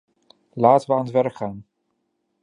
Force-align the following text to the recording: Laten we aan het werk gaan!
Laten 0.53 0.87
we 0.89 0.93
aan 0.95 0.99
het 1.03 1.11
werk 1.13 1.35
gaan! 1.35 1.65